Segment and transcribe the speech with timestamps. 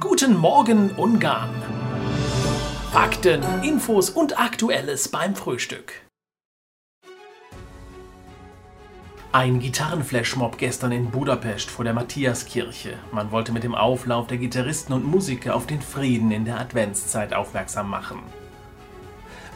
[0.00, 1.50] Guten Morgen Ungarn.
[2.92, 5.92] Fakten, Infos und Aktuelles beim Frühstück.
[9.32, 12.94] Ein Gitarrenflashmob gestern in Budapest vor der Matthiaskirche.
[13.12, 17.34] Man wollte mit dem Auflauf der Gitarristen und Musiker auf den Frieden in der Adventszeit
[17.34, 18.20] aufmerksam machen.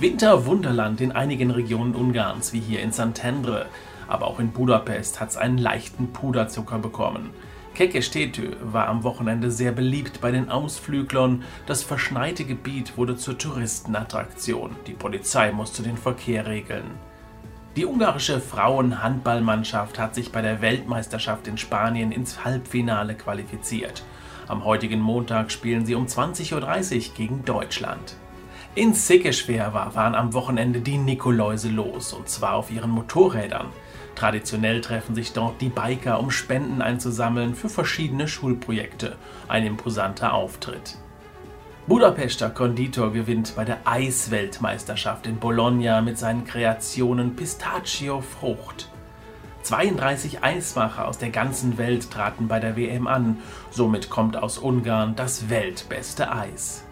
[0.00, 3.66] Winterwunderland in einigen Regionen Ungarns, wie hier in Szentendre,
[4.08, 7.30] aber auch in Budapest hat es einen leichten Puderzucker bekommen.
[7.74, 11.42] Kekestető war am Wochenende sehr beliebt bei den Ausflüglern.
[11.66, 14.76] Das verschneite Gebiet wurde zur Touristenattraktion.
[14.86, 16.84] Die Polizei musste den Verkehr regeln.
[17.74, 24.04] Die ungarische Frauenhandballmannschaft hat sich bei der Weltmeisterschaft in Spanien ins Halbfinale qualifiziert.
[24.46, 26.54] Am heutigen Montag spielen sie um 20.30
[27.08, 28.14] Uhr gegen Deutschland.
[28.76, 33.66] In Székesfehérvár waren am Wochenende die Nikoläuse los, und zwar auf ihren Motorrädern.
[34.14, 39.16] Traditionell treffen sich dort die Biker, um Spenden einzusammeln für verschiedene Schulprojekte.
[39.48, 40.96] Ein imposanter Auftritt.
[41.86, 48.88] Budapester Konditor gewinnt bei der Eisweltmeisterschaft in Bologna mit seinen Kreationen Pistachio Frucht.
[49.64, 53.38] 32 Eismacher aus der ganzen Welt traten bei der WM an,
[53.70, 56.83] somit kommt aus Ungarn das weltbeste Eis.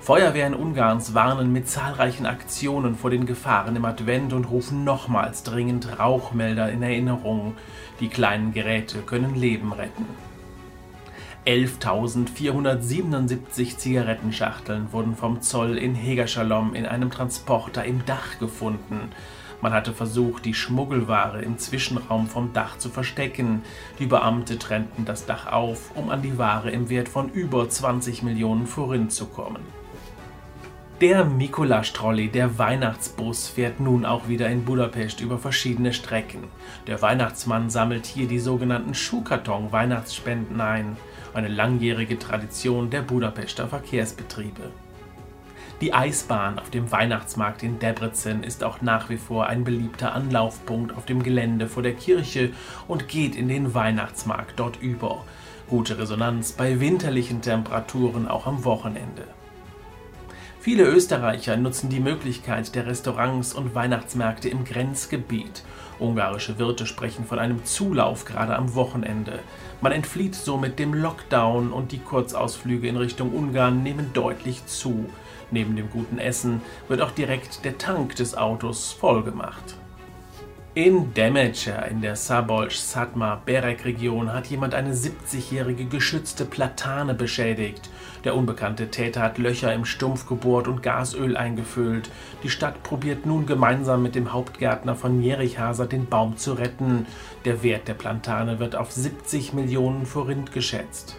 [0.00, 5.98] Feuerwehren Ungarns warnen mit zahlreichen Aktionen vor den Gefahren im Advent und rufen nochmals dringend
[5.98, 7.56] Rauchmelder in Erinnerung.
[8.00, 10.06] Die kleinen Geräte können Leben retten.
[11.46, 19.10] 11.477 Zigarettenschachteln wurden vom Zoll in Hegerschalom in einem Transporter im Dach gefunden.
[19.60, 23.62] Man hatte versucht, die Schmuggelware im Zwischenraum vom Dach zu verstecken.
[23.98, 28.22] Die Beamte trennten das Dach auf, um an die Ware im Wert von über 20
[28.22, 29.62] Millionen Forint zu kommen.
[31.00, 36.42] Der Mikulasch-Trolley, der Weihnachtsbus, fährt nun auch wieder in Budapest über verschiedene Strecken.
[36.88, 40.96] Der Weihnachtsmann sammelt hier die sogenannten Schuhkarton-Weihnachtsspenden ein,
[41.34, 44.72] eine langjährige Tradition der Budapester Verkehrsbetriebe.
[45.80, 50.96] Die Eisbahn auf dem Weihnachtsmarkt in Debrecen ist auch nach wie vor ein beliebter Anlaufpunkt
[50.96, 52.50] auf dem Gelände vor der Kirche
[52.88, 55.24] und geht in den Weihnachtsmarkt dort über.
[55.68, 59.37] Gute Resonanz bei winterlichen Temperaturen auch am Wochenende.
[60.68, 65.62] Viele Österreicher nutzen die Möglichkeit der Restaurants und Weihnachtsmärkte im Grenzgebiet.
[65.98, 69.38] Ungarische Wirte sprechen von einem Zulauf gerade am Wochenende.
[69.80, 75.08] Man entflieht somit dem Lockdown und die Kurzausflüge in Richtung Ungarn nehmen deutlich zu.
[75.50, 79.77] Neben dem guten Essen wird auch direkt der Tank des Autos vollgemacht.
[80.74, 87.88] In Demecer in der Sabolsch-Satmar-Berek-Region hat jemand eine 70-jährige geschützte Platane beschädigt.
[88.22, 92.10] Der unbekannte Täter hat Löcher im Stumpf gebohrt und Gasöl eingefüllt.
[92.42, 97.06] Die Stadt probiert nun gemeinsam mit dem Hauptgärtner von Jerichhaser den Baum zu retten.
[97.46, 101.16] Der Wert der Plantane wird auf 70 Millionen Forint geschätzt.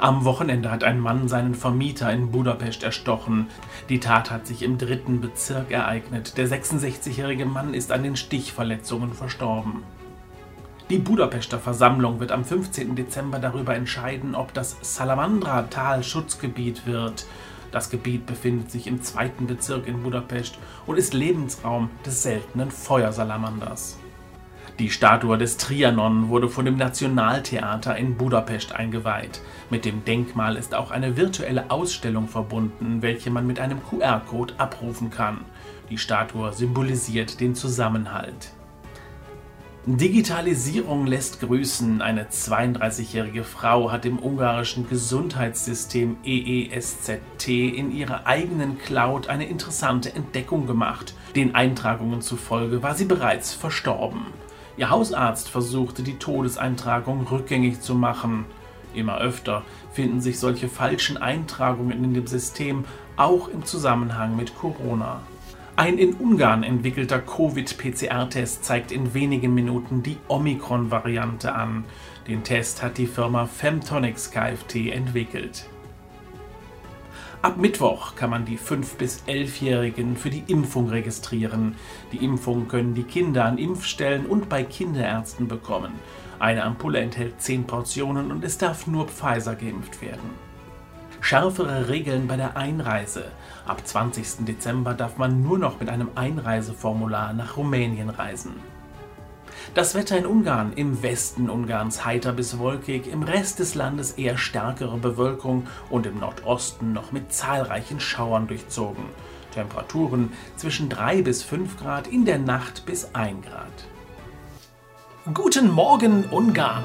[0.00, 3.48] Am Wochenende hat ein Mann seinen Vermieter in Budapest erstochen.
[3.88, 6.36] Die Tat hat sich im dritten Bezirk ereignet.
[6.36, 9.82] Der 66-jährige Mann ist an den Stichverletzungen verstorben.
[10.88, 12.94] Die Budapester Versammlung wird am 15.
[12.94, 17.26] Dezember darüber entscheiden, ob das Salamandra-Tal Schutzgebiet wird.
[17.72, 23.98] Das Gebiet befindet sich im zweiten Bezirk in Budapest und ist Lebensraum des seltenen Feuersalamanders.
[24.78, 29.40] Die Statue des Trianon wurde von dem Nationaltheater in Budapest eingeweiht.
[29.70, 35.10] Mit dem Denkmal ist auch eine virtuelle Ausstellung verbunden, welche man mit einem QR-Code abrufen
[35.10, 35.44] kann.
[35.90, 38.52] Die Statue symbolisiert den Zusammenhalt.
[39.86, 42.02] Digitalisierung lässt grüßen.
[42.02, 50.66] Eine 32-jährige Frau hat im ungarischen Gesundheitssystem EESZT in ihrer eigenen Cloud eine interessante Entdeckung
[50.66, 51.14] gemacht.
[51.34, 54.26] Den Eintragungen zufolge war sie bereits verstorben.
[54.78, 58.44] Ihr Hausarzt versuchte die Todeseintragung rückgängig zu machen.
[58.94, 62.84] Immer öfter finden sich solche falschen Eintragungen in dem System
[63.16, 65.20] auch im Zusammenhang mit Corona.
[65.74, 71.84] Ein in Ungarn entwickelter Covid-PCR-Test zeigt in wenigen Minuten die Omikron-Variante an.
[72.28, 75.68] Den Test hat die Firma Femtonics Kft entwickelt.
[77.40, 81.76] Ab Mittwoch kann man die 5- bis 11-Jährigen für die Impfung registrieren.
[82.10, 85.92] Die Impfung können die Kinder an Impfstellen und bei Kinderärzten bekommen.
[86.40, 90.30] Eine Ampulle enthält 10 Portionen und es darf nur Pfizer geimpft werden.
[91.20, 93.26] Schärfere Regeln bei der Einreise.
[93.66, 94.44] Ab 20.
[94.44, 98.54] Dezember darf man nur noch mit einem Einreiseformular nach Rumänien reisen.
[99.74, 104.36] Das Wetter in Ungarn, im Westen Ungarns heiter bis wolkig, im Rest des Landes eher
[104.36, 109.04] stärkere Bewölkung und im Nordosten noch mit zahlreichen Schauern durchzogen.
[109.54, 115.34] Temperaturen zwischen 3 bis 5 Grad, in der Nacht bis 1 Grad.
[115.34, 116.84] Guten Morgen Ungarn!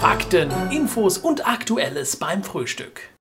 [0.00, 3.11] Fakten, Infos und Aktuelles beim Frühstück.